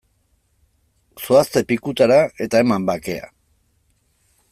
Zoazte 1.25 1.63
pikutara 1.71 2.17
eta 2.47 2.63
eman 2.65 2.89
bakea! 2.91 3.29